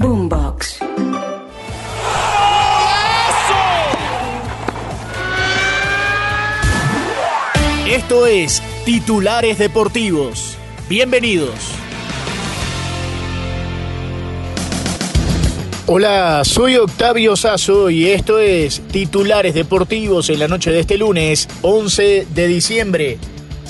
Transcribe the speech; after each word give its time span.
Boombox. 0.00 0.78
Esto 7.86 8.26
es 8.26 8.62
Titulares 8.86 9.58
Deportivos. 9.58 10.56
Bienvenidos. 10.88 11.52
Hola, 15.84 16.44
soy 16.44 16.76
Octavio 16.76 17.36
Sazo 17.36 17.90
y 17.90 18.06
esto 18.06 18.38
es 18.38 18.80
Titulares 18.80 19.52
Deportivos 19.52 20.30
en 20.30 20.38
la 20.38 20.48
noche 20.48 20.70
de 20.70 20.80
este 20.80 20.96
lunes 20.96 21.46
11 21.60 22.26
de 22.32 22.46
diciembre. 22.46 23.18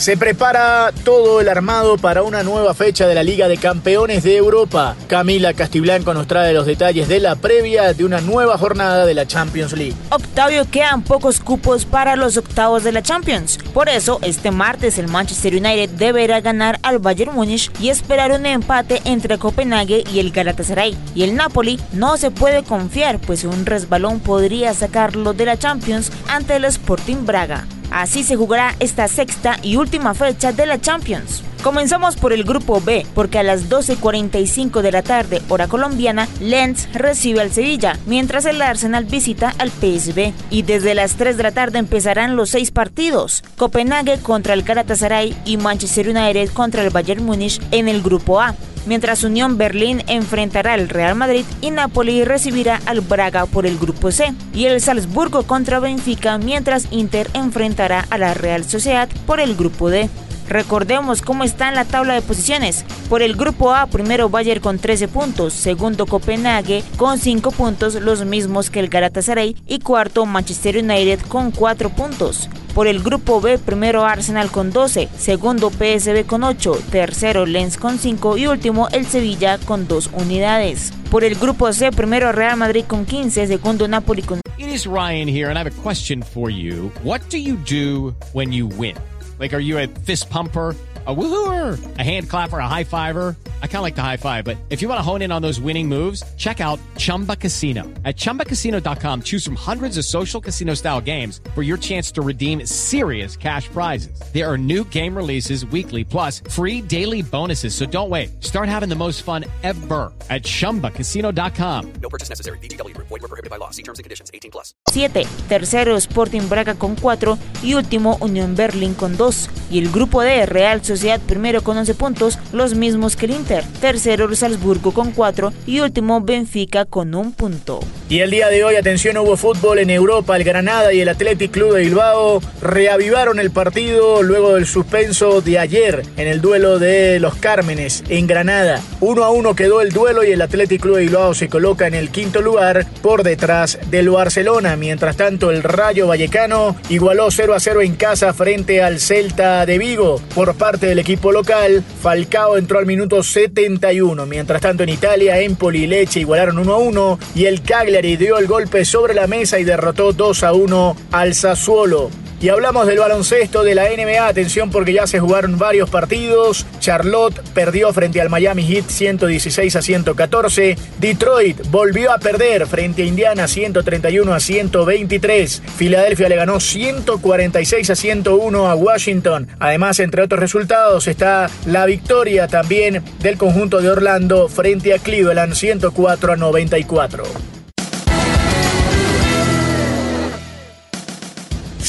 Se 0.00 0.16
prepara 0.16 0.92
todo 1.04 1.42
el 1.42 1.48
armado 1.50 1.98
para 1.98 2.22
una 2.22 2.42
nueva 2.42 2.72
fecha 2.72 3.06
de 3.06 3.14
la 3.14 3.22
Liga 3.22 3.48
de 3.48 3.58
Campeones 3.58 4.22
de 4.22 4.34
Europa. 4.34 4.96
Camila 5.08 5.52
Castiblanco 5.52 6.14
nos 6.14 6.26
trae 6.26 6.54
los 6.54 6.64
detalles 6.64 7.06
de 7.06 7.20
la 7.20 7.36
previa 7.36 7.92
de 7.92 8.06
una 8.06 8.22
nueva 8.22 8.56
jornada 8.56 9.04
de 9.04 9.12
la 9.12 9.26
Champions 9.26 9.74
League. 9.74 9.94
Octavio, 10.08 10.64
quedan 10.70 11.02
pocos 11.02 11.40
cupos 11.40 11.84
para 11.84 12.16
los 12.16 12.38
octavos 12.38 12.82
de 12.82 12.92
la 12.92 13.02
Champions. 13.02 13.58
Por 13.74 13.90
eso, 13.90 14.20
este 14.22 14.50
martes 14.50 14.96
el 14.96 15.06
Manchester 15.06 15.52
United 15.52 15.90
deberá 15.90 16.40
ganar 16.40 16.78
al 16.82 16.98
Bayern 16.98 17.34
Múnich 17.34 17.70
y 17.78 17.90
esperar 17.90 18.32
un 18.32 18.46
empate 18.46 19.02
entre 19.04 19.36
Copenhague 19.36 20.04
y 20.10 20.20
el 20.20 20.30
Galatasaray. 20.30 20.96
Y 21.14 21.24
el 21.24 21.36
Napoli 21.36 21.78
no 21.92 22.16
se 22.16 22.30
puede 22.30 22.62
confiar, 22.62 23.18
pues 23.18 23.44
un 23.44 23.66
resbalón 23.66 24.20
podría 24.20 24.72
sacarlo 24.72 25.34
de 25.34 25.44
la 25.44 25.58
Champions 25.58 26.10
ante 26.26 26.56
el 26.56 26.64
Sporting 26.64 27.26
Braga. 27.26 27.66
Así 27.90 28.22
se 28.22 28.36
jugará 28.36 28.74
esta 28.80 29.08
sexta 29.08 29.58
y 29.62 29.76
última 29.76 30.14
fecha 30.14 30.52
de 30.52 30.66
la 30.66 30.80
Champions. 30.80 31.42
Comenzamos 31.62 32.16
por 32.16 32.32
el 32.32 32.44
grupo 32.44 32.80
B, 32.80 33.06
porque 33.14 33.38
a 33.38 33.42
las 33.42 33.68
12.45 33.68 34.80
de 34.80 34.92
la 34.92 35.02
tarde, 35.02 35.42
hora 35.50 35.68
colombiana, 35.68 36.26
Lens 36.40 36.88
recibe 36.94 37.42
al 37.42 37.52
Sevilla, 37.52 37.98
mientras 38.06 38.46
el 38.46 38.62
Arsenal 38.62 39.04
visita 39.04 39.54
al 39.58 39.70
PSV. 39.70 40.32
Y 40.50 40.62
desde 40.62 40.94
las 40.94 41.16
3 41.16 41.36
de 41.36 41.42
la 41.42 41.52
tarde 41.52 41.78
empezarán 41.78 42.34
los 42.34 42.48
seis 42.48 42.70
partidos: 42.70 43.44
Copenhague 43.58 44.18
contra 44.20 44.54
el 44.54 44.62
Galatasaray 44.62 45.36
y 45.44 45.58
Manchester 45.58 46.08
United 46.08 46.48
contra 46.54 46.82
el 46.82 46.88
Bayern 46.88 47.24
Múnich 47.24 47.60
en 47.72 47.88
el 47.88 48.00
grupo 48.00 48.40
A. 48.40 48.54
Mientras 48.90 49.22
Unión 49.22 49.56
Berlín 49.56 50.02
enfrentará 50.08 50.72
al 50.72 50.88
Real 50.88 51.14
Madrid 51.14 51.44
y 51.60 51.70
Napoli 51.70 52.24
recibirá 52.24 52.80
al 52.86 53.02
Braga 53.02 53.46
por 53.46 53.64
el 53.64 53.78
grupo 53.78 54.10
C. 54.10 54.34
Y 54.52 54.64
el 54.64 54.80
Salzburgo 54.80 55.44
contra 55.44 55.78
Benfica, 55.78 56.38
mientras 56.38 56.88
Inter 56.90 57.30
enfrentará 57.32 58.04
a 58.10 58.18
la 58.18 58.34
Real 58.34 58.64
Sociedad 58.64 59.08
por 59.26 59.38
el 59.38 59.54
grupo 59.54 59.90
D. 59.90 60.10
Recordemos 60.50 61.22
cómo 61.22 61.44
está 61.44 61.68
en 61.68 61.76
la 61.76 61.84
tabla 61.84 62.14
de 62.14 62.22
posiciones. 62.22 62.84
Por 63.08 63.22
el 63.22 63.36
grupo 63.36 63.72
A, 63.72 63.86
primero 63.86 64.28
Bayern 64.28 64.60
con 64.60 64.80
13 64.80 65.06
puntos, 65.06 65.52
segundo 65.52 66.06
Copenhague 66.06 66.82
con 66.96 67.18
5 67.18 67.52
puntos, 67.52 67.94
los 67.94 68.24
mismos 68.24 68.68
que 68.68 68.80
el 68.80 68.88
Galatasaray, 68.88 69.54
y 69.68 69.78
cuarto 69.78 70.26
Manchester 70.26 70.78
United 70.78 71.20
con 71.28 71.52
4 71.52 71.90
puntos. 71.90 72.50
Por 72.74 72.88
el 72.88 73.00
grupo 73.00 73.40
B, 73.40 73.58
primero 73.58 74.04
Arsenal 74.04 74.50
con 74.50 74.72
12, 74.72 75.08
segundo 75.16 75.70
PSV 75.70 76.26
con 76.26 76.42
8, 76.42 76.82
tercero 76.90 77.46
Lens 77.46 77.76
con 77.76 77.98
5 77.98 78.36
y 78.36 78.48
último 78.48 78.88
el 78.90 79.06
Sevilla 79.06 79.56
con 79.58 79.86
2 79.86 80.10
unidades. 80.14 80.92
Por 81.12 81.22
el 81.22 81.36
grupo 81.36 81.72
C, 81.72 81.92
primero 81.92 82.32
Real 82.32 82.56
Madrid 82.56 82.84
con 82.88 83.06
15, 83.06 83.46
segundo 83.46 83.86
Napoli 83.86 84.22
con 84.22 84.40
It 84.58 84.66
is 84.66 84.84
Ryan 84.84 85.28
here 85.28 85.48
and 85.48 85.56
I 85.56 85.62
have 85.62 85.70
a 85.70 85.82
question 85.82 86.22
for 86.24 86.50
you. 86.50 86.90
What 87.04 87.20
do 87.30 87.38
you 87.38 87.56
do 87.56 88.14
when 88.32 88.52
you 88.52 88.66
win? 88.66 88.96
Like, 89.40 89.54
are 89.54 89.64
you 89.64 89.78
a 89.78 89.86
fist 89.86 90.28
pumper? 90.28 90.76
A 91.06 91.14
woohooer, 91.14 91.78
a 91.98 92.02
hand 92.02 92.28
clapper, 92.28 92.58
a 92.58 92.68
high 92.68 92.84
fiver. 92.84 93.34
I 93.62 93.66
kind 93.66 93.76
of 93.76 93.82
like 93.82 93.94
the 93.94 94.02
high 94.02 94.18
five, 94.18 94.44
but 94.44 94.58
if 94.68 94.82
you 94.82 94.88
want 94.88 94.98
to 94.98 95.02
hone 95.02 95.22
in 95.22 95.32
on 95.32 95.40
those 95.40 95.58
winning 95.58 95.88
moves, 95.88 96.22
check 96.36 96.60
out 96.60 96.78
Chumba 96.98 97.36
Casino. 97.36 97.84
At 98.04 98.16
chumbacasino.com, 98.16 99.22
choose 99.22 99.42
from 99.42 99.54
hundreds 99.56 99.96
of 99.96 100.04
social 100.04 100.42
casino 100.42 100.74
style 100.74 101.00
games 101.00 101.40
for 101.54 101.62
your 101.62 101.78
chance 101.78 102.12
to 102.12 102.20
redeem 102.20 102.66
serious 102.66 103.34
cash 103.34 103.68
prizes. 103.68 104.20
There 104.34 104.46
are 104.46 104.58
new 104.58 104.84
game 104.84 105.16
releases 105.16 105.64
weekly, 105.64 106.04
plus 106.04 106.42
free 106.50 106.82
daily 106.82 107.22
bonuses. 107.22 107.74
So 107.74 107.86
don't 107.86 108.10
wait. 108.10 108.44
Start 108.44 108.68
having 108.68 108.90
the 108.90 108.94
most 108.94 109.22
fun 109.22 109.46
ever 109.62 110.12
at 110.28 110.42
chumbacasino.com. 110.42 111.92
No 112.02 112.10
purchase 112.10 112.28
necessary. 112.28 112.58
BGW. 112.58 112.94
Void 112.94 113.10
were 113.10 113.18
prohibited 113.20 113.48
by 113.48 113.56
law. 113.56 113.70
See 113.70 113.82
terms 113.82 114.00
and 114.00 114.04
conditions. 114.04 114.30
18 114.34 114.50
plus. 114.50 114.74
7, 114.90 115.26
tercero 115.48 115.98
Sporting 115.98 116.46
Braga 116.46 116.74
con 116.74 116.94
4 116.94 117.38
y 117.62 117.72
último 117.72 118.18
Unión 118.20 118.54
Berlín 118.54 118.92
con 118.92 119.16
2. 119.16 119.29
Y 119.70 119.78
el 119.78 119.90
grupo 119.90 120.22
D, 120.22 120.46
Real 120.46 120.84
Sociedad 120.84 121.20
primero 121.20 121.62
con 121.62 121.76
11 121.76 121.94
puntos, 121.94 122.38
los 122.52 122.74
mismos 122.74 123.16
que 123.16 123.26
el 123.26 123.32
Inter. 123.32 123.64
Tercero 123.80 124.24
el 124.24 124.36
Salzburgo 124.36 124.92
con 124.92 125.12
4 125.12 125.52
y 125.66 125.80
último 125.80 126.20
Benfica 126.20 126.84
con 126.84 127.14
un 127.14 127.32
punto. 127.32 127.80
Y 128.08 128.20
el 128.20 128.30
día 128.30 128.48
de 128.48 128.64
hoy, 128.64 128.74
atención, 128.74 129.16
hubo 129.18 129.36
fútbol 129.36 129.78
en 129.78 129.90
Europa. 129.90 130.36
El 130.36 130.42
Granada 130.42 130.92
y 130.92 131.00
el 131.00 131.08
Athletic 131.08 131.52
Club 131.52 131.74
de 131.74 131.82
Bilbao 131.82 132.40
reavivaron 132.60 133.38
el 133.38 133.52
partido 133.52 134.24
luego 134.24 134.54
del 134.56 134.66
suspenso 134.66 135.40
de 135.40 135.60
ayer 135.60 136.02
en 136.16 136.26
el 136.26 136.40
duelo 136.40 136.80
de 136.80 137.20
los 137.20 137.36
Cármenes 137.36 138.02
en 138.08 138.26
Granada. 138.26 138.80
1 138.98 139.24
a 139.24 139.30
1 139.30 139.54
quedó 139.54 139.80
el 139.80 139.92
duelo 139.92 140.24
y 140.24 140.32
el 140.32 140.42
Athletic 140.42 140.82
Club 140.82 140.96
de 140.96 141.02
Bilbao 141.02 141.34
se 141.34 141.48
coloca 141.48 141.86
en 141.86 141.94
el 141.94 142.10
quinto 142.10 142.40
lugar 142.40 142.84
por 143.00 143.22
detrás 143.22 143.78
del 143.90 144.10
Barcelona. 144.10 144.74
Mientras 144.74 145.16
tanto, 145.16 145.52
el 145.52 145.62
Rayo 145.62 146.08
Vallecano 146.08 146.74
igualó 146.88 147.30
0 147.30 147.54
a 147.54 147.60
0 147.60 147.82
en 147.82 147.94
casa 147.94 148.34
frente 148.34 148.82
al 148.82 148.98
Celta 149.20 149.66
de 149.66 149.76
Vigo. 149.76 150.18
Por 150.34 150.54
parte 150.54 150.86
del 150.86 150.98
equipo 150.98 151.30
local, 151.30 151.84
Falcao 152.00 152.56
entró 152.56 152.78
al 152.78 152.86
minuto 152.86 153.22
71. 153.22 154.24
Mientras 154.24 154.62
tanto, 154.62 154.82
en 154.82 154.88
Italia, 154.88 155.38
Empoli 155.40 155.84
y 155.84 155.86
Leche 155.86 156.20
igualaron 156.20 156.58
1 156.58 156.72
a 156.72 156.78
1 156.78 157.18
y 157.34 157.44
el 157.44 157.60
Cagliari 157.60 158.16
dio 158.16 158.38
el 158.38 158.46
golpe 158.46 158.82
sobre 158.86 159.12
la 159.12 159.26
mesa 159.26 159.58
y 159.58 159.64
derrotó 159.64 160.14
2 160.14 160.42
a 160.42 160.54
1 160.54 160.96
al 161.12 161.34
Sassuolo. 161.34 162.08
Y 162.42 162.48
hablamos 162.48 162.86
del 162.86 162.98
baloncesto 162.98 163.62
de 163.62 163.74
la 163.74 163.84
NBA, 163.90 164.26
atención 164.26 164.70
porque 164.70 164.94
ya 164.94 165.06
se 165.06 165.20
jugaron 165.20 165.58
varios 165.58 165.90
partidos. 165.90 166.64
Charlotte 166.78 167.38
perdió 167.52 167.92
frente 167.92 168.18
al 168.18 168.30
Miami 168.30 168.62
Heat 168.62 168.86
116 168.88 169.76
a 169.76 169.82
114. 169.82 170.78
Detroit 170.98 171.60
volvió 171.68 172.10
a 172.10 172.18
perder 172.18 172.66
frente 172.66 173.02
a 173.02 173.04
Indiana 173.04 173.46
131 173.46 174.32
a 174.32 174.40
123. 174.40 175.62
Filadelfia 175.76 176.30
le 176.30 176.36
ganó 176.36 176.60
146 176.60 177.90
a 177.90 177.94
101 177.94 178.70
a 178.70 178.74
Washington. 178.74 179.48
Además, 179.58 180.00
entre 180.00 180.22
otros 180.22 180.40
resultados, 180.40 181.08
está 181.08 181.50
la 181.66 181.84
victoria 181.84 182.48
también 182.48 183.04
del 183.20 183.36
conjunto 183.36 183.82
de 183.82 183.90
Orlando 183.90 184.48
frente 184.48 184.94
a 184.94 184.98
Cleveland 184.98 185.52
104 185.52 186.32
a 186.32 186.36
94. 186.36 187.59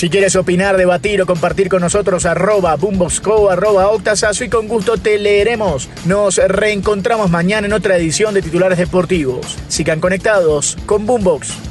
Si 0.02 0.10
quieres 0.10 0.36
opinar, 0.36 0.78
debatir 0.78 1.22
o 1.22 1.28
compartir 1.28 1.70
con 1.70 1.82
nosotros, 1.82 2.26
arroba 2.26 2.76
boomboxco, 2.76 3.52
arroba 3.52 3.90
octasazo 3.90 4.44
y 4.44 4.50
con 4.50 4.68
gusto 4.68 4.98
te 4.98 5.20
leeremos. 5.20 5.90
Nos 6.06 6.38
reencontramos 6.38 7.30
mañana 7.30 7.68
en 7.68 7.74
otra 7.74 7.98
edición 7.98 8.34
de 8.34 8.42
Titulares 8.42 8.80
Deportivos. 8.80 9.60
Sigan 9.68 10.00
conectados 10.00 10.76
con 10.88 11.06
Boombox. 11.06 11.71